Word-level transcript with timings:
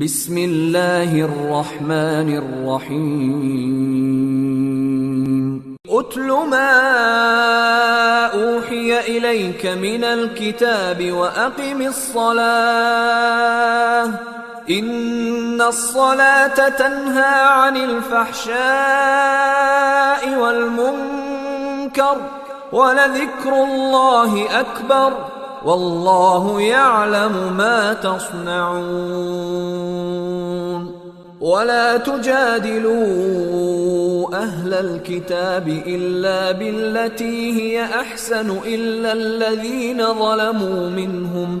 بسم 0.00 0.38
الله 0.38 1.20
الرحمن 1.20 2.28
الرحيم. 2.36 3.78
اتل 5.90 6.28
ما 6.50 6.70
أوحي 8.26 9.00
إليك 9.00 9.66
من 9.66 10.04
الكتاب 10.04 11.12
وأقم 11.12 11.82
الصلاة. 11.82 12.44
إن 14.70 15.60
الصلاة 15.60 16.68
تنهى 16.68 17.44
عن 17.46 17.76
الفحشاء 17.76 18.58
والمنكر 20.38 22.16
ولذكر 22.72 23.64
الله 23.64 24.60
أكبر. 24.60 25.37
والله 25.64 26.60
يعلم 26.60 27.56
ما 27.56 27.92
تصنعون. 27.92 29.48
ولا 31.40 31.96
تجادلوا 31.96 33.08
أهل 34.36 34.74
الكتاب 34.74 35.68
إلا 35.68 36.52
بالتي 36.52 37.52
هي 37.52 37.84
أحسن 37.84 38.50
إلا 38.66 39.12
الذين 39.12 40.06
ظلموا 40.14 40.90
منهم. 40.90 41.60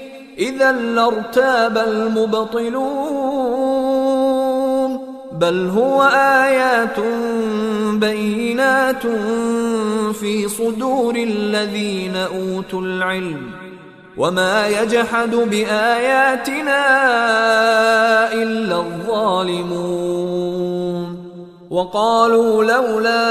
إذا 0.41 0.71
لارتاب 0.71 1.77
المبطلون 1.77 3.11
بل 5.31 5.69
هو 5.69 6.03
آيات 6.43 6.99
بينات 7.93 9.07
في 10.13 10.47
صدور 10.47 11.15
الذين 11.15 12.15
أوتوا 12.15 12.81
العلم. 12.81 13.51
وما 14.17 14.67
يجحد 14.67 15.35
بآياتنا 15.35 16.83
إلا 18.33 18.75
الظالمون. 18.75 20.01
وقالوا 21.69 22.63
لولا 22.63 23.21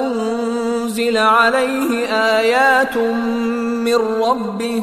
أنزل 0.00 1.16
عليه 1.16 2.06
آيات 2.06 2.96
من 3.86 3.94
ربه 4.22 4.82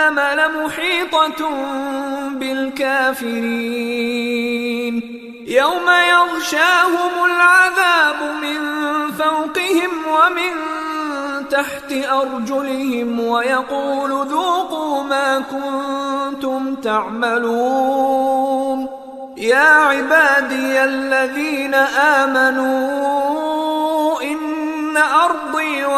لمحيطة 0.00 1.50
بالكافرين. 2.30 3.56
يوم 5.46 5.90
يغشاهم 6.10 7.12
العذاب 7.24 8.16
من 8.42 8.58
فوقهم 9.12 9.90
ومن 10.06 10.52
تحت 11.50 11.92
أرجلهم 11.92 13.20
ويقول 13.20 14.10
ذوقوا 14.10 15.02
ما 15.02 15.42
كنتم 15.50 16.74
تعملون. 16.74 18.26
يا 19.36 19.68
عبادي 19.68 20.84
الذين 20.84 21.74
آمنوا 21.74 23.25
ان 23.25 23.25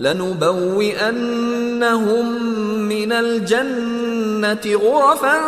لنبوئنهم 0.00 1.12
من 2.88 3.12
الجنة 3.12 4.76
غرفا 4.76 5.40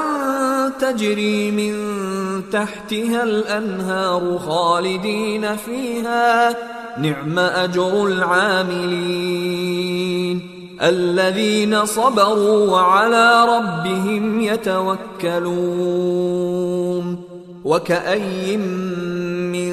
تجري 0.81 1.51
من 1.51 1.75
تحتها 2.53 3.23
الأنهار 3.23 4.39
خالدين 4.39 5.57
فيها. 5.57 6.57
نعم 6.99 7.39
أجر 7.39 8.07
العاملين. 8.07 9.21
الذين 10.83 11.85
صبروا 11.85 12.71
وعلى 12.71 13.47
ربهم 13.57 14.41
يتوكلون. 14.41 15.71
وكأي 17.65 18.57
من 18.57 19.73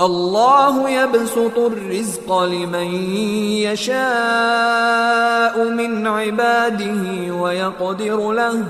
الله 0.00 0.90
يبسط 0.90 1.58
الرزق 1.58 2.42
لمن 2.42 2.94
يشاء 3.66 5.64
من 5.64 6.06
عباده 6.06 7.34
ويقدر 7.34 8.32
له. 8.32 8.64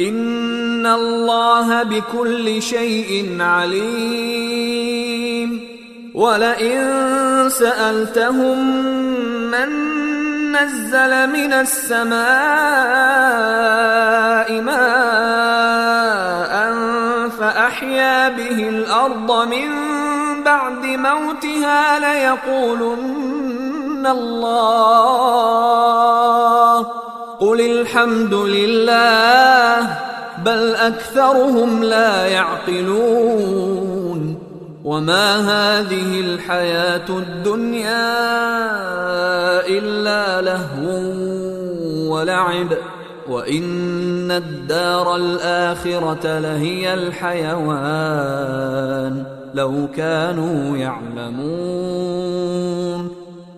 إن 0.00 0.86
الله 0.86 1.82
بكل 1.82 2.62
شيء 2.62 3.36
عليم. 3.40 4.72
ولئن 6.14 7.48
سألتهم 7.48 8.76
من 9.50 9.92
نزل 10.52 11.26
من 11.30 11.52
السماء 11.52 12.22
ماء 14.60 14.82
فأحيا 17.28 18.28
به 18.28 18.68
الأرض 18.68 19.48
من 19.48 19.68
بعد 20.44 20.84
موتها 20.84 21.98
ليقولن 21.98 24.06
الله. 24.06 25.22
قل 27.40 27.60
الحمد 27.60 28.34
لله 28.34 29.98
بل 30.44 30.74
أكثرهم 30.74 31.84
لا 31.84 32.26
يعقلون. 32.26 33.72
وما 34.84 35.36
هذه 35.36 36.20
الحياة 36.20 37.08
الدنيا 37.08 38.12
إلا 39.66 40.40
لهو 40.40 40.88
ولعب. 42.14 42.68
وإن 43.28 44.30
الدار 44.30 45.16
الآخرة 45.16 46.38
لهي 46.38 46.94
الحيوان. 46.94 49.24
لو 49.54 49.88
كانوا 49.96 50.76
يعلمون. 50.76 52.42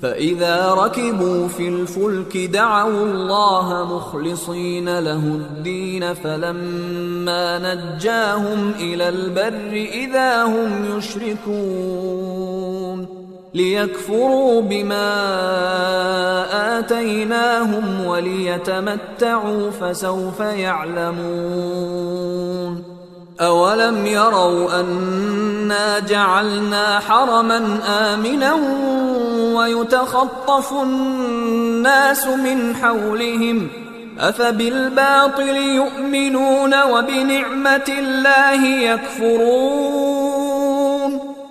فإذا 0.02 0.70
ركبوا 0.70 1.49
في 1.49 1.69
الفلك 1.69 2.37
دعوا 2.37 3.05
الله 3.05 3.96
مخلصين 3.96 4.99
له 4.99 5.17
الدين 5.17 6.14
فلما 6.14 7.75
نجاهم 7.75 8.73
إلى 8.81 9.08
البر 9.08 9.73
إذا 9.73 10.44
هم 10.44 10.99
يشركون. 10.99 13.06
ليكفروا 13.55 14.61
بما 14.61 15.14
آتيناهم 16.79 18.06
وليتمتعوا 18.06 19.70
فسوف 19.70 20.41
يعلمون. 20.41 21.94
أولم 23.40 24.06
يروا 24.06 24.81
أنا 24.81 25.98
جعلنا 25.98 27.00
حرما 27.00 27.78
آمنا 27.86 28.54
ويتخطف 29.56 30.72
الناس 30.72 32.26
من 32.26 32.76
حولهم 32.82 33.69
أفبالباطل 34.20 35.56
يؤمنون 35.56 36.82
وبنعمة 36.82 37.84
الله 37.88 38.64
يكفرون 38.64 39.94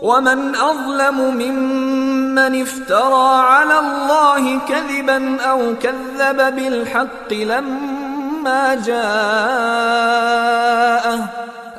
ومن 0.02 0.56
أظلم 0.56 1.36
ممن 1.36 2.62
افترى 2.62 3.36
على 3.36 3.80
الله 3.80 4.60
كذبا 4.60 5.42
أو 5.42 5.74
كذب 5.82 6.56
بالحق 6.56 7.34
لما 7.34 8.76
جاءه 8.86 10.14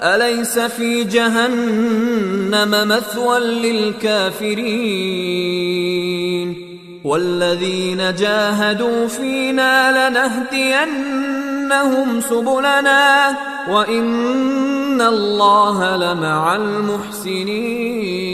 أليس 0.04 0.58
في 0.58 1.04
جهنم 1.04 2.88
مثوى 2.88 3.40
للكافرين؟ 3.40 4.64
والذين 7.04 8.14
جاهدوا 8.14 9.06
فينا 9.06 10.10
لنهدينهم 10.10 12.20
سبلنا 12.20 13.36
وإن 13.70 15.00
الله 15.00 15.96
لمع 15.96 16.56
المحسنين. 16.56 18.24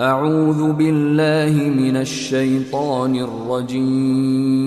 أعوذ 0.00 0.72
بالله 0.72 1.70
من 1.70 1.96
الشيطان 1.96 3.16
الرجيم. 3.16 4.66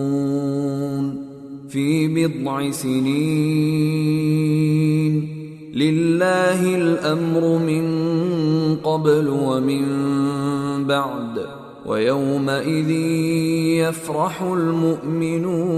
في 1.71 2.07
بضع 2.07 2.71
سنين. 2.71 4.11
لله 5.73 6.75
الأمر 6.75 7.57
من 7.57 7.85
قبل 8.75 9.27
ومن 9.27 9.83
بعد 10.87 11.45
ويومئذ 11.85 12.89
يفرح 13.79 14.41
المؤمنون. 14.41 15.71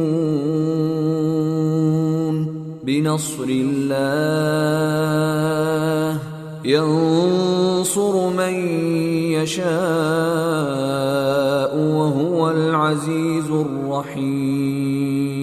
بنصر 2.83 3.45
الله 3.49 4.33
ينصر 6.65 8.29
من 8.29 8.53
يشاء 9.37 9.63
وهو 11.77 12.51
العزيز 12.51 13.49
الرحيم. 13.51 15.42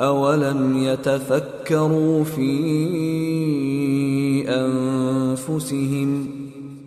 اولم 0.00 0.76
يتفكروا 0.76 2.24
في 2.24 2.48
انفسهم 4.48 6.30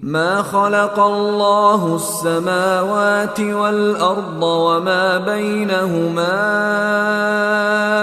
ما 0.02 0.42
خلق 0.42 1.00
الله 1.00 1.96
السماوات 1.96 3.40
والارض 3.40 4.44
وما 4.44 5.18
بينهما 5.18 6.42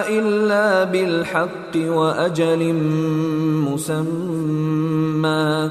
الا 0.08 0.84
بالحق 0.84 1.76
واجل 1.76 2.74
مسمى 3.68 5.70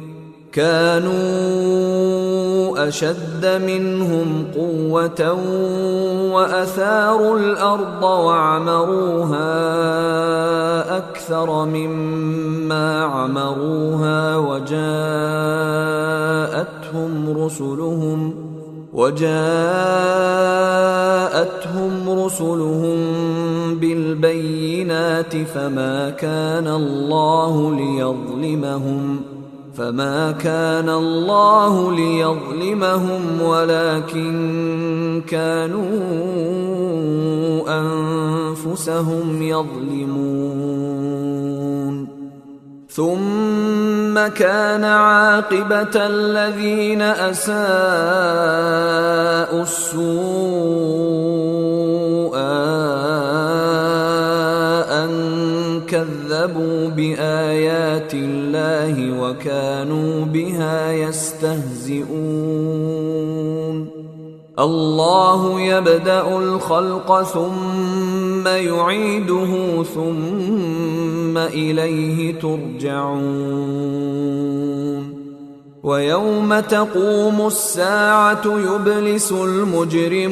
كانوا 0.51 1.11
أشد 2.87 3.61
منهم 3.65 4.45
قوة 4.55 5.33
وأثاروا 6.33 7.39
الأرض 7.39 8.03
وعمروها 8.03 9.51
أكثر 10.97 11.65
مما 11.65 13.03
عمروها 13.03 14.37
وجاءتهم 14.37 14.81
رسلهم 17.43 18.33
وجاءتهم 18.93 19.31
رسلهم 22.09 22.99
بالبينات 23.75 25.37
فما 25.37 26.09
كان 26.09 26.67
الله 26.67 27.75
ليظلمهم 27.75 29.21
فما 29.81 30.31
كان 30.31 30.89
الله 30.89 31.91
ليظلمهم 31.91 33.41
ولكن 33.41 35.21
كانوا 35.27 35.89
انفسهم 37.81 39.41
يظلمون 39.41 40.61
ثم 42.89 44.27
كان 44.27 44.83
عاقبه 44.83 45.95
الذين 45.95 47.01
اساءوا 47.01 47.51
السوء 49.61 50.91
كذبوا 55.91 56.89
بآيات 56.89 58.13
الله 58.13 59.21
وكانوا 59.21 60.25
بها 60.25 60.91
يستهزئون. 60.91 62.01
الله 64.59 65.61
يبدأ 65.61 66.37
الخلق 66.37 67.23
ثم 67.23 68.47
يعيده 68.47 69.83
ثم 69.95 71.37
إليه 71.37 72.39
ترجعون. 72.39 73.81
ويوم 75.83 76.59
تقوم 76.59 77.47
الساعة 77.47 78.41
يبلس 78.45 79.31
المجرمون. 79.31 80.31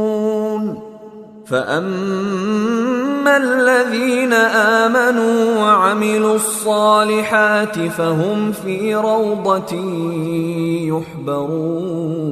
فاما 1.51 3.37
الذين 3.37 4.33
امنوا 4.33 5.59
وعملوا 5.59 6.35
الصالحات 6.35 7.79
فهم 7.79 8.51
في 8.51 8.95
روضه 8.95 9.75
يحبرون 10.87 12.31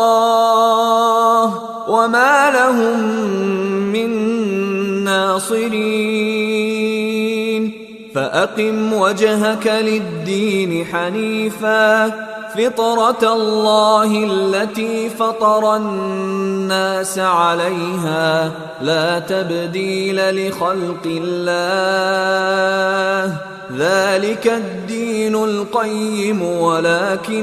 فاقم 8.41 8.93
وجهك 8.93 9.67
للدين 9.67 10.85
حنيفا. 10.85 12.07
فطرة 12.57 13.33
الله 13.33 14.25
التي 14.25 15.09
فطر 15.09 15.75
الناس 15.75 17.19
عليها. 17.19 18.51
لا 18.81 19.19
تبديل 19.19 20.47
لخلق 20.47 21.05
الله. 21.05 21.61
ذلك 23.77 24.47
الدين 24.47 25.35
القيم 25.35 26.41
ولكن 26.41 27.41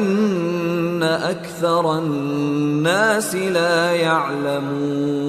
أكثر 1.02 1.98
الناس 1.98 3.34
لا 3.34 3.92
يعلمون. 3.92 5.28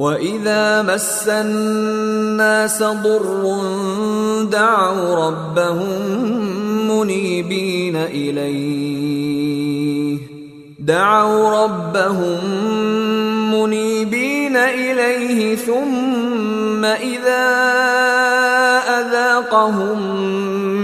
واذا 0.00 0.82
مس 0.82 1.28
الناس 1.28 2.82
ضر 2.82 3.60
دعوا 4.50 5.28
ربهم 5.28 6.00
منيبين 6.88 7.96
اليه 7.96 9.38
دعوا 10.78 11.64
ربهم 11.64 12.40
منيبين 13.54 14.56
اليه 14.56 15.56
ثم 15.56 16.84
اذا 16.84 17.48
اذاقهم 19.00 20.16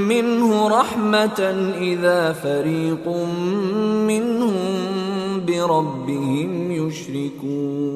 منه 0.09 0.69
رحمه 0.69 1.41
اذا 1.81 2.33
فريق 2.33 3.09
منهم 4.09 4.87
بربهم 5.47 6.71
يشركون 6.71 7.96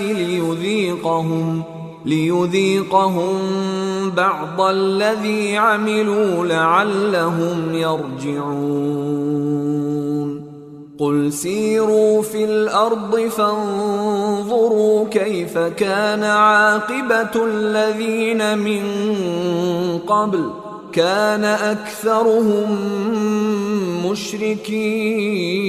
ليذيقهم 0.00 1.62
ليذيقهم 2.04 3.30
بعض 4.10 4.60
الذي 4.60 5.56
عملوا 5.56 6.46
لعلهم 6.46 7.74
يرجعون. 7.74 9.28
قل 10.98 11.32
سيروا 11.32 12.22
في 12.22 12.44
الأرض 12.44 13.18
فانظروا 13.18 15.08
كيف 15.08 15.58
كان 15.58 16.22
عاقبة 16.22 17.44
الذين 17.44 18.58
من 18.58 18.82
قبل 20.06 20.50
كان 20.92 21.44
أكثرهم 21.44 22.78
مشركين. 24.10 25.68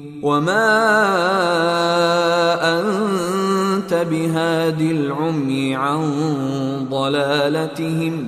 وما 0.21 0.67
انت 2.79 3.93
بهاد 3.93 4.81
العمي 4.81 5.75
عن 5.75 6.01
ضلالتهم 6.91 8.27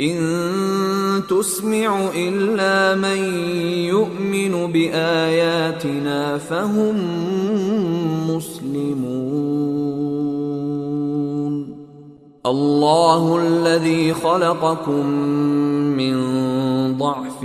ان 0.00 1.22
تسمع 1.30 2.08
الا 2.14 2.94
من 2.94 3.18
يؤمن 3.86 4.72
باياتنا 4.72 6.38
فهم 6.38 6.96
مسلمون 8.30 9.78
الله 12.46 13.38
الذي 13.38 14.14
خلقكم 14.14 15.06
من 15.96 16.16
ضعف 16.98 17.44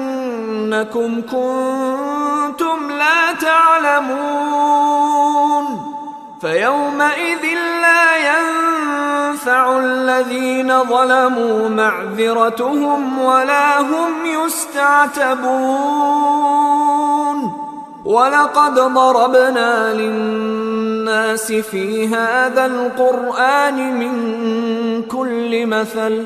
ولكنكم 0.71 1.21
كنتم 1.21 2.91
لا 2.91 3.33
تعلمون 3.41 5.01
فيومئذ 6.41 7.43
لا 7.81 8.17
ينفع 8.17 9.79
الذين 9.79 10.83
ظلموا 10.83 11.69
معذرتهم 11.69 13.19
ولا 13.19 13.81
هم 13.81 14.25
يستعتبون 14.25 15.41
ولقد 18.05 18.73
ضربنا 18.73 19.93
للناس 19.93 21.51
في 21.51 22.07
هذا 22.07 22.65
القرآن 22.65 23.99
من 23.99 24.13
كل 25.03 25.65
مثل 25.65 26.25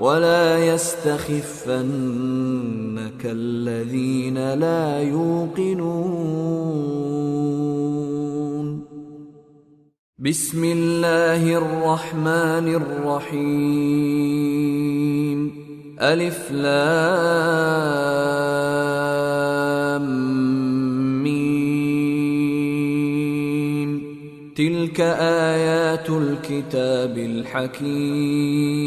ولا 0.00 0.74
يستخفنك 0.74 1.76
الذين 3.24 4.54
لا 4.54 5.00
يوقنون. 5.00 6.66
بسم 10.18 10.64
الله 10.64 11.56
الرحمن 11.56 12.74
الرحيم. 12.74 13.36
ألف 16.00 16.52
لام 16.52 16.66
ميم. 21.22 22.56
تلك 24.56 25.00
آيات 25.20 26.10
الكتاب 26.10 27.18
الحكيم. 27.18 28.86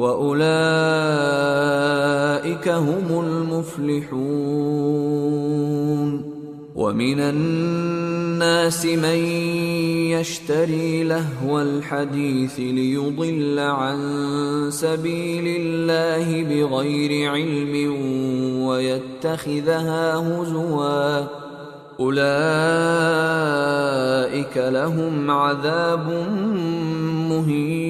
وأولئك 0.00 0.40
هم 2.68 3.24
المفلحون. 3.26 4.30
ومن 6.74 7.20
الناس 7.20 8.86
من 8.86 9.18
يشتري 10.16 11.04
لهو 11.04 11.60
الحديث 11.60 12.60
ليضل 12.60 13.58
عن 13.58 13.98
سبيل 14.72 15.60
الله 15.60 16.42
بغير 16.42 17.30
علم 17.30 17.94
ويتخذها 18.62 20.14
هزوا. 20.16 21.26
أولئك 22.00 22.20
لهم 24.56 25.30
عذاب 25.30 26.08
مهين. 27.30 27.89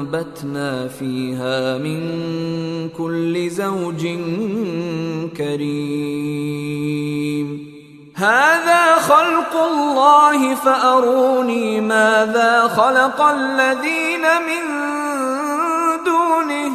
فانبتنا 0.00 0.88
فيها 0.88 1.78
من 1.78 2.00
كل 2.98 3.50
زوج 3.50 4.06
كريم. 5.36 6.90
هذا 8.14 8.94
خلق 8.94 9.56
الله 9.72 10.54
فأروني 10.54 11.80
ماذا 11.80 12.68
خلق 12.68 13.22
الذين 13.22 14.20
من 14.20 14.64
دونه. 16.04 16.72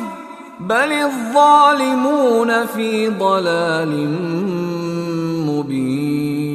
بل 0.59 0.91
الظالمون 0.91 2.65
في 2.65 3.07
ضلال 3.09 4.09
مبين. 5.49 6.54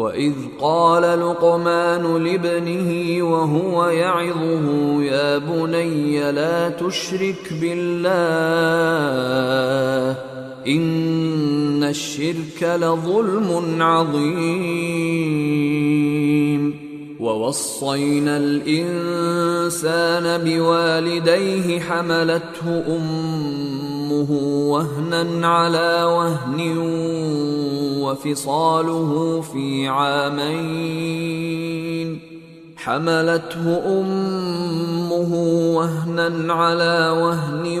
واذ 0.00 0.34
قال 0.60 1.02
لقمان 1.20 2.24
لابنه 2.24 2.90
وهو 3.24 3.88
يعظه 3.88 5.02
يا 5.02 5.38
بني 5.38 6.32
لا 6.32 6.68
تشرك 6.68 7.52
بالله 7.60 8.10
ان 10.66 11.84
الشرك 11.84 12.62
لظلم 12.62 13.82
عظيم. 13.82 15.30
ووصينا 17.20 18.36
الإنسان 18.36 20.24
بوالديه 20.44 21.80
حملته 21.80 22.84
أمه 22.96 24.30
وهنا 24.70 25.48
على 25.48 26.04
وهن 26.04 26.78
وفصاله 28.02 29.40
في 29.52 29.88
عامين. 29.88 31.10
حملته 32.84 33.82
أمه 33.86 35.34
وهنا 35.76 36.54
على 36.54 37.10
وهن 37.22 37.78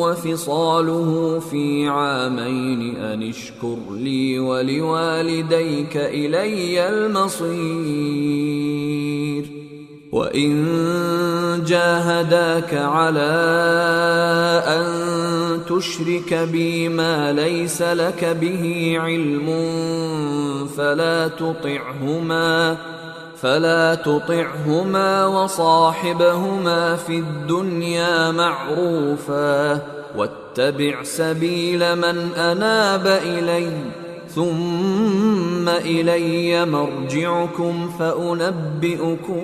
وفصاله 0.00 1.40
في 1.50 1.88
عامين 1.88 2.96
أن 2.96 3.22
اشكر 3.22 3.76
لي 3.90 4.38
ولوالديك 4.38 5.96
إلي 5.96 6.88
المصير. 6.88 8.42
وإن 10.12 10.52
جاهداك 11.66 12.74
على 12.74 13.32
أن 14.66 14.86
تشرك 15.68 16.34
بي 16.52 16.88
ما 16.88 17.32
ليس 17.32 17.82
لك 17.82 18.24
به 18.40 18.94
علم 18.98 19.46
فلا 20.76 21.28
تطعهما 21.28 22.76
فلا 23.42 23.94
تطعهما 23.94 25.26
وصاحبهما 25.26 26.96
في 26.96 27.18
الدنيا 27.18 28.30
معروفا 28.30 29.80
واتبع 30.16 31.02
سبيل 31.02 31.96
من 31.96 32.34
أناب 32.34 33.06
إلي 33.06 33.70
ثم 34.28 35.68
إلي 35.68 36.66
مرجعكم 36.66 37.90
فأنبئكم 37.98 39.42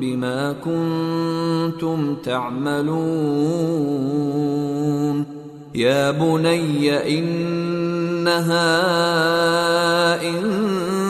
بما 0.00 0.54
كنتم 0.64 2.14
تعملون 2.14 3.60
يا 5.74 6.10
بني 6.10 7.18
إنها 7.18 8.70
إن 10.22 11.09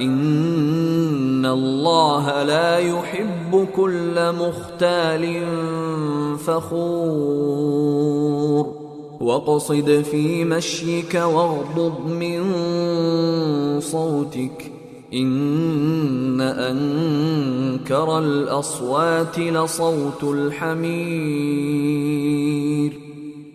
إن 0.00 1.46
الله 1.46 2.42
لا 2.42 2.78
يحب 2.78 3.68
كل 3.76 4.32
مختال 4.32 5.42
فخور. 6.38 7.68
واقصد 9.20 10.04
في 10.10 10.44
مشيك 10.44 11.14
واغضض 11.14 12.06
من 12.06 12.54
صوتك. 13.80 14.72
إن 15.14 16.40
أنكر 16.40 18.18
الأصوات 18.18 19.38
لصوت 19.38 20.24
الحمير. 20.24 23.07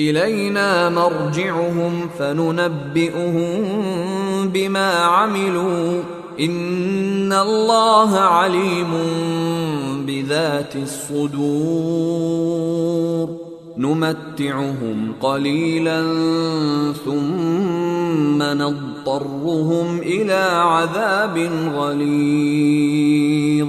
إلينا 0.00 0.88
مرجعهم 0.88 2.08
فننبئهم 2.18 3.68
بما 4.48 4.92
عملوا. 4.92 6.02
إن 6.40 7.32
الله 7.32 8.18
عليم 8.18 8.88
بذات 10.06 10.76
الصدور. 10.76 11.40
نمتعهم 13.78 15.12
قليلا 15.20 16.02
ثم 17.04 18.42
نضطرهم 18.42 19.98
إلى 19.98 20.48
عذاب 20.52 21.50
غليظ. 21.74 23.68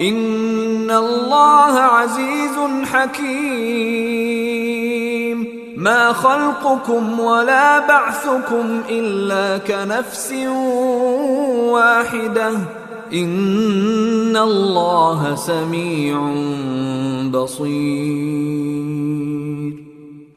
ان 0.00 0.90
الله 0.90 1.78
عزيز 1.78 2.56
حكيم 2.92 4.30
ما 5.76 6.12
خلقكم 6.12 7.20
ولا 7.20 7.78
بعثكم 7.78 8.80
الا 8.88 9.58
كنفس 9.58 10.32
واحدة 11.72 12.50
ان 13.12 14.36
الله 14.36 15.34
سميع 15.34 16.18
بصير 17.30 18.70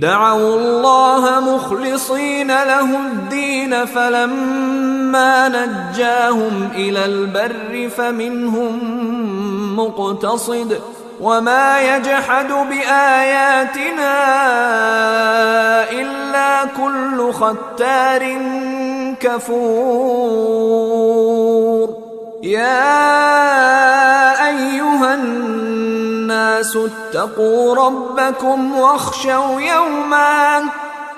دعوا 0.00 0.54
الله 0.56 1.40
مخلصين 1.40 2.46
له 2.48 2.96
الدين 2.96 3.84
فلما 3.84 5.48
نجاهم 5.48 6.68
إلى 6.74 7.04
البر 7.04 7.88
فمنهم 7.96 8.78
مقتصد 9.76 10.80
وما 11.20 11.80
يجحد 11.80 12.48
بآياتنا 12.48 14.14
إلا 15.90 16.64
كل 16.64 17.32
ختار 17.32 18.36
كفور 19.20 20.70
يا 22.42 22.88
أيها 24.48 25.14
الناس 25.14 26.76
اتقوا 26.76 27.74
ربكم 27.74 28.78
واخشوا 28.78 29.60
يوما 29.60 30.62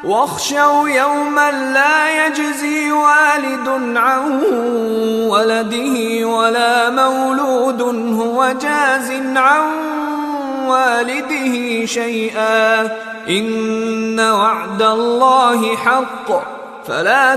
واخشوا 0.05 0.89
يوما 0.89 1.51
لا 1.51 2.27
يجزي 2.27 2.93
والد 2.93 3.97
عن 3.97 4.43
ولده 5.29 6.27
ولا 6.27 6.91
مولود 6.91 7.83
هو 8.21 8.55
جاز 8.61 9.11
عن 9.37 9.63
والده 10.67 11.87
شيئا. 11.87 12.83
إن 13.29 14.21
وعد 14.21 14.83
الله 14.83 15.77
حق 15.77 16.29
فلا 16.87 17.37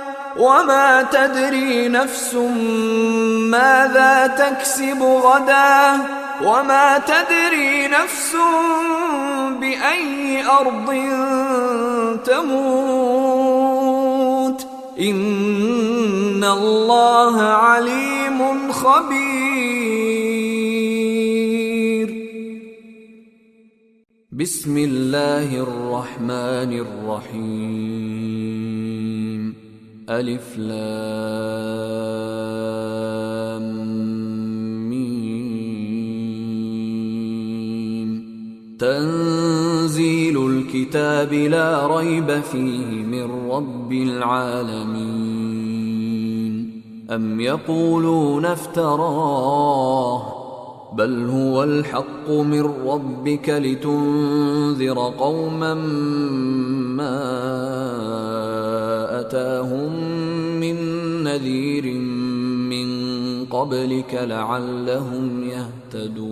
وما 0.37 1.01
تدري 1.01 1.87
نفس 1.87 2.33
ماذا 3.49 4.27
تكسب 4.27 5.03
غدا 5.03 5.97
وما 6.43 6.97
تدري 6.97 7.87
نفس 7.87 8.35
بأي 9.59 10.45
أرض 10.45 10.93
تموت. 12.25 13.21
إن 14.99 16.43
الله 16.43 17.41
عليم 17.41 18.71
خبير. 18.71 19.81
بسم 24.31 24.77
الله 24.77 25.55
الرحمن 25.57 26.85
الرحيم. 26.85 28.40
ألف 30.11 30.57
لام 30.57 32.01
تنزيل 38.79 40.47
الكتاب 40.47 41.33
لا 41.33 41.97
ريب 41.97 42.39
فيه 42.41 42.85
من 42.85 43.51
رب 43.51 43.91
العالمين. 43.91 45.11
أم 47.11 47.39
يقولون 47.39 48.45
افتراه؟ 48.45 50.23
بل 50.93 51.29
هو 51.29 51.63
الحق 51.63 52.29
من 52.29 52.61
ربك 52.85 53.49
لتنذر 53.49 55.13
قوما 55.19 55.73
ما 56.97 58.40
اتاهم 59.31 59.91
من 60.59 60.75
نذير 61.23 61.85
قبلك 63.51 64.13
لعلهم 64.13 65.49
يهتدون 65.93 66.31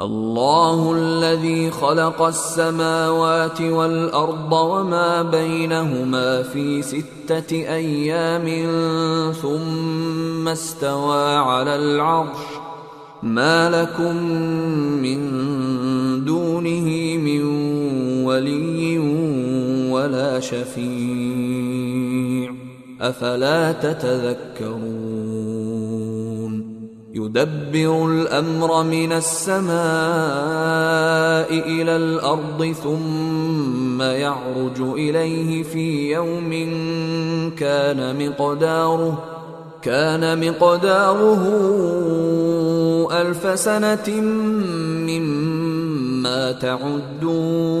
الله 0.00 0.94
الذي 0.96 1.70
خلق 1.70 2.22
السماوات 2.22 3.60
والارض 3.60 4.52
وما 4.52 5.22
بينهما 5.22 6.42
في 6.42 6.82
سته 6.82 7.52
أيام 7.52 8.46
ثم 9.32 10.48
استوى 10.48 11.36
على 11.36 11.76
العرش 11.76 12.38
ما 13.22 13.70
لكم 13.70 14.16
من 15.02 15.20
دونه 16.24 17.16
من 17.16 17.42
ولي 18.24 18.99
ولا 20.00 20.40
شفيع. 20.40 21.90
أفلا 23.00 23.72
تتذكرون؟ 23.72 25.00
يدبر 27.14 28.06
الأمر 28.06 28.82
من 28.82 29.12
السماء 29.12 29.74
إلى 31.50 31.96
الأرض 31.96 32.74
ثم 32.82 34.02
يعرج 34.02 34.80
إليه 34.80 35.62
في 35.62 36.12
يوم 36.12 36.50
كان 37.58 38.28
مقداره 38.28 39.24
كان 39.82 40.50
مقداره 40.50 41.42
ألف 43.12 43.60
سنة 43.60 44.20
مما 45.10 46.52
تعدون. 46.52 47.80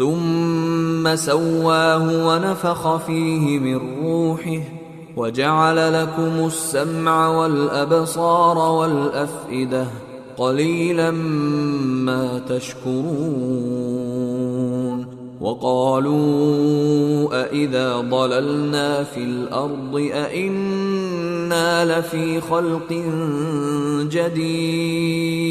ثم 0.00 1.16
سواه 1.16 2.26
ونفخ 2.26 2.96
فيه 2.96 3.58
من 3.58 4.02
روحه 4.02 4.60
وجعل 5.16 6.02
لكم 6.02 6.46
السمع 6.46 7.28
والأبصار 7.28 8.58
والأفئدة 8.58 9.86
قليلا 10.36 11.10
ما 11.10 12.40
تشكرون 12.48 13.10
وقالوا 15.40 16.20
أإذا 17.42 18.00
ضللنا 18.00 19.04
في 19.04 19.24
الأرض 19.24 20.10
أإنا 20.12 21.98
لفي 21.98 22.40
خلق 22.40 22.92
جديد 24.10 25.50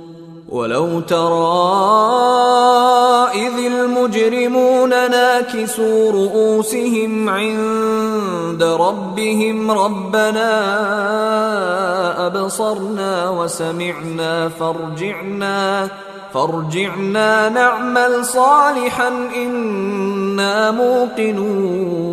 ولو 0.51 0.99
ترى 0.99 1.61
اذ 3.33 3.65
المجرمون 3.65 4.89
ناكسوا 4.89 6.11
رؤوسهم 6.11 7.29
عند 7.29 8.63
ربهم 8.63 9.71
ربنا 9.71 10.51
ابصرنا 12.27 13.29
وسمعنا 13.29 14.49
فارجعنا 14.49 15.89
فارجعنا 16.33 17.49
نعمل 17.49 18.25
صالحا 18.25 19.07
أنا 19.35 20.71
موقنون 20.71 22.11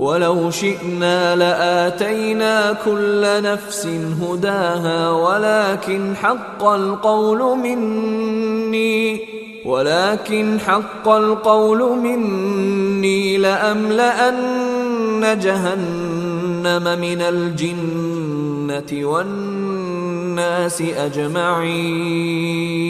ولو 0.00 0.50
شئنا 0.50 1.36
لآتينا 1.36 2.72
كل 2.84 3.42
نفس 3.42 3.86
هداها 4.22 5.10
ولكن 5.10 6.16
حق 6.16 6.64
القول 6.64 7.58
مني 7.58 9.20
ولكن 9.64 10.60
حق 10.60 11.08
القول 11.08 11.98
مني 11.98 13.38
لأملأن 13.38 15.38
جهنم 15.42 17.00
من 17.00 17.22
الجنة 17.22 19.06
والناس 19.06 20.82
أجمعين. 20.82 22.89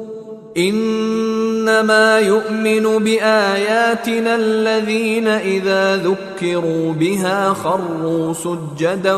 إنما 0.57 2.19
يؤمن 2.19 3.03
بآياتنا 3.03 4.35
الذين 4.35 5.27
إذا 5.27 5.97
ذكروا 5.97 6.93
بها 6.93 7.53
خروا 7.53 8.33
سجدا 8.33 9.15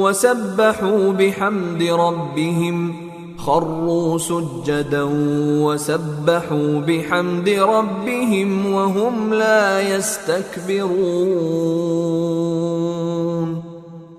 وسبحوا 0.00 1.12
بحمد 1.12 1.82
ربهم 1.82 3.10
خروا 3.38 4.18
سجدا 4.18 5.08
وسبحوا 5.64 6.80
بحمد 6.80 7.48
ربهم 7.48 8.72
وهم 8.72 9.34
لا 9.34 9.80
يستكبرون 9.96 10.90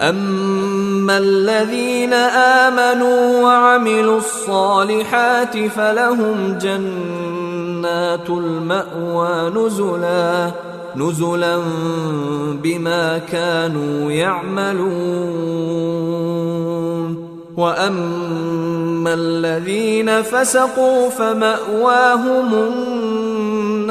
اما 0.00 1.18
الذين 1.18 2.12
امنوا 2.12 3.42
وعملوا 3.42 4.18
الصالحات 4.18 5.58
فلهم 5.58 6.58
جنات 6.62 8.30
الماوى 8.30 9.50
نزلا 9.50 10.50
نزلا 10.96 11.58
بما 12.62 13.18
كانوا 13.18 14.12
يعملون. 14.12 15.60
واما 17.56 19.14
الذين 19.14 20.22
فسقوا 20.22 21.10
فماواهم 21.10 22.54
النار 22.54 23.90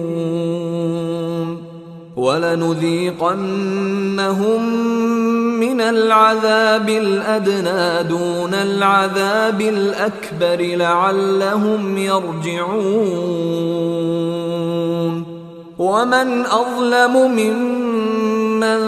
ولنذيقنهم 2.21 3.41
من 5.59 5.81
العذاب 5.81 6.89
الأدنى 6.89 8.03
دون 8.09 8.53
العذاب 8.53 9.61
الأكبر 9.61 10.75
لعلهم 10.75 11.97
يرجعون. 11.97 13.51
ومن 15.79 16.45
أظلم 16.45 17.31
ممن 17.31 18.81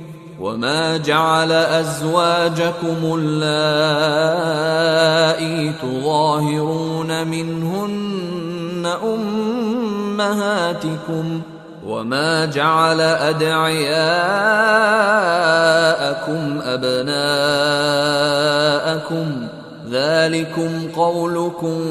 وما 0.41 0.97
جعل 0.97 1.51
ازواجكم 1.51 2.97
اللائي 3.03 3.61
تظاهرون 5.81 7.27
منهن 7.27 8.85
امهاتكم 10.19 11.41
وما 11.87 12.45
جعل 12.45 13.01
ادعياءكم 13.01 14.01
ابناءكم 16.63 17.21
ذلكم 19.89 20.87
قولكم 20.95 21.81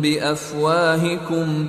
بافواهكم 0.00 1.68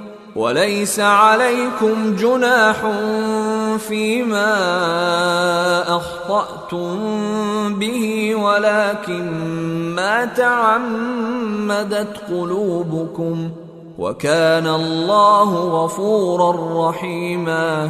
وليس 0.35 0.99
عليكم 0.99 2.15
جناح 2.15 2.77
فيما 3.77 4.53
أخطأتم 5.97 6.95
به 7.79 8.35
ولكن 8.35 9.31
ما 9.95 10.25
تعمدت 10.25 12.17
قلوبكم. 12.29 13.49
وكان 13.99 14.67
الله 14.67 15.55
غفورا 15.55 16.89
رحيما. 16.89 17.89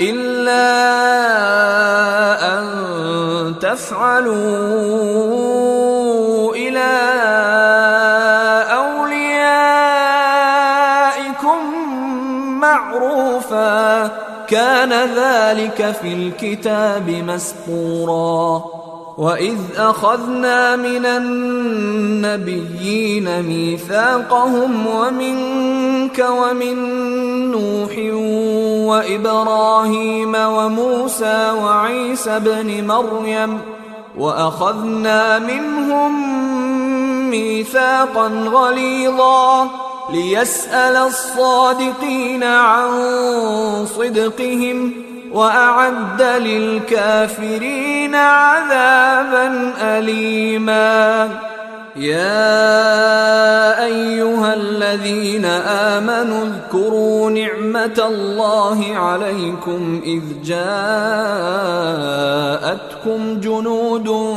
إلا 0.00 0.72
أن 2.58 2.64
تفعلوا 3.60 4.32
إلى 6.54 6.92
أوليائكم 8.72 9.18
معروفا. 12.60 14.10
كان 14.48 14.92
ذلك 14.92 15.96
في 16.02 16.12
الكتاب 16.12 17.10
مسطورا. 17.10 18.64
واذ 19.18 19.58
اخذنا 19.76 20.76
من 20.76 21.06
النبيين 22.26 22.62
ميثاقهم 23.42 24.86
ومنك 24.86 26.26
ومن 26.30 26.76
نوح 27.50 27.98
وابراهيم 28.88 30.34
وموسى 30.34 31.50
وعيسى 31.50 32.30
ابن 32.30 32.86
مريم 32.86 33.58
واخذنا 34.18 35.38
منهم 35.38 36.12
ميثاقا 37.30 38.28
غليظا 38.28 39.70
ليسال 40.12 40.96
الصادقين 40.96 42.44
عن 42.44 42.88
صدقهم 43.96 45.11
وأعد 45.32 46.22
للكافرين 46.22 48.14
عذابا 48.14 49.72
اليما. 49.82 51.28
يا 51.96 53.84
أيها 53.84 54.54
الذين 54.54 55.44
آمنوا 55.44 56.44
اذكروا 56.44 57.30
نعمة 57.30 58.02
الله 58.06 58.96
عليكم 58.96 60.00
إذ 60.04 60.22
جاءتكم 60.44 60.60
جنود 63.40 64.36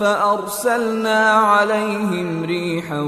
فأرسلنا 0.00 1.30
عليهم 1.30 2.44
ريحا 2.44 3.00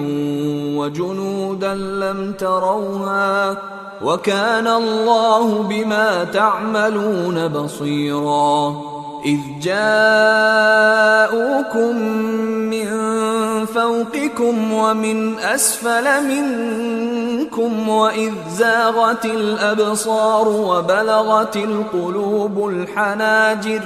وجنودا 0.76 1.74
لم 1.74 2.32
تروها 2.38 3.56
وكان 4.04 4.66
الله 4.66 5.62
بما 5.62 6.24
تعملون 6.24 7.48
بصيرا. 7.48 8.82
إذ 9.24 9.38
جاءوكم 9.62 10.72
من 12.70 12.88
فوقكم 13.66 14.72
ومن 14.72 15.38
أسفل 15.38 16.24
منكم 16.28 17.88
وإذ 17.88 18.32
زاغت 18.50 19.24
الأبصار 19.24 20.48
وبلغت 20.48 21.56
القلوب 21.56 22.68
الحناجر 22.68 23.82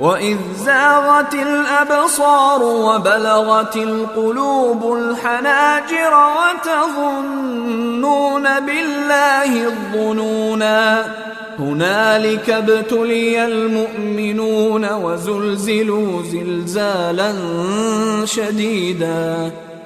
وإذ 0.00 0.36
زاغت 0.64 1.34
الأبصار 1.34 2.62
وبلغت 2.62 3.76
القلوب 3.76 4.92
الحناجر 4.92 6.14
وتظنون 6.36 8.42
بالله 8.42 9.66
الظنونا 9.66 11.06
هنالك 11.58 12.50
ابتلي 12.50 13.44
المؤمنون 13.44 14.92
وزلزلوا 14.92 16.22
زلزالا 16.22 17.34
شديدا 18.24 19.50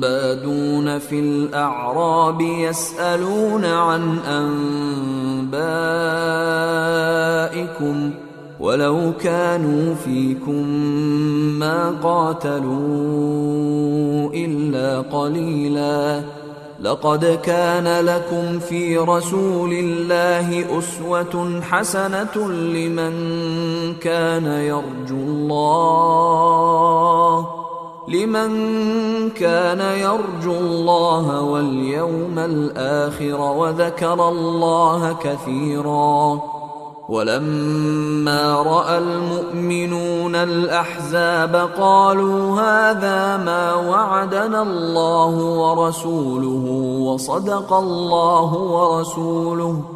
بادون 0.00 0.98
في 0.98 1.20
الأعراب 1.20 2.40
يسألون 2.40 3.64
عن 3.64 4.18
أنبائكم 5.48 8.10
ولو 8.60 9.12
كانوا 9.20 9.94
فيكم 9.94 10.68
ما 11.58 11.90
قاتلوا 12.02 12.70
إلا 14.34 15.00
قليلا. 15.00 16.22
لقد 16.80 17.38
كان 17.42 18.04
لكم 18.04 18.58
في 18.58 18.98
رسول 18.98 19.72
الله 19.72 20.78
أسوة 20.78 21.60
حسنة 21.60 22.48
لمن 22.48 23.14
كان 23.94 24.46
يرجو 24.46 25.16
الله. 25.16 26.36
لمن 28.08 28.50
كان 29.30 29.80
يرجو 29.80 30.52
الله 30.52 31.42
واليوم 31.42 32.38
الآخر 32.38 33.40
وذكر 33.40 34.28
الله 34.28 35.16
كثيرا 35.22 36.40
ولما 37.08 38.62
رأى 38.62 38.98
المؤمنون 38.98 40.34
الأحزاب 40.34 41.70
قالوا 41.78 42.60
هذا 42.60 43.36
ما 43.36 43.74
وعدنا 43.74 44.62
الله 44.62 45.34
ورسوله 45.36 46.64
وصدق 47.06 47.72
الله 47.72 48.54
ورسوله 48.54 49.95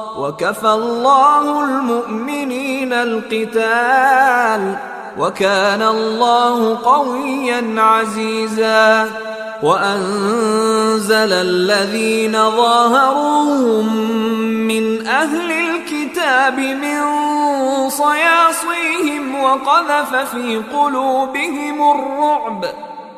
وكفى 0.17 0.67
الله 0.67 1.63
المؤمنين 1.63 2.93
القتال 2.93 4.75
وكان 5.17 5.81
الله 5.81 6.77
قويا 6.83 7.81
عزيزا 7.81 9.09
وأنزل 9.63 11.33
الذين 11.33 12.31
ظاهروهم 12.31 13.95
من 14.67 15.07
أهل 15.07 15.51
الكتاب 15.51 16.59
من 16.59 17.01
صياصيهم 17.89 19.43
وقذف 19.43 20.15
في 20.15 20.57
قلوبهم 20.57 21.91
الرعب 21.91 22.65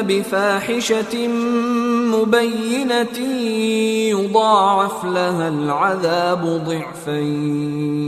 بفاحشة 0.00 1.28
مبينة 2.18 3.18
يضاعف 4.10 5.04
لها 5.04 5.48
العذاب 5.48 6.62
ضعفين. 6.66 8.04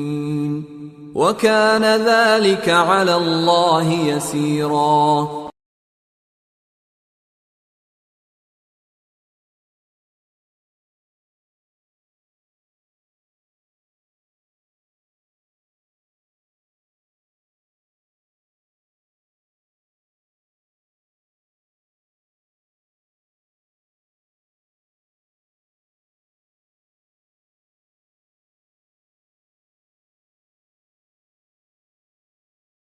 وكان 1.14 1.84
ذلك 1.84 2.68
على 2.68 3.14
الله 3.14 3.92
يسيرا. 3.92 5.45